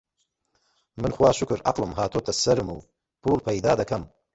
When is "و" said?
2.71-2.85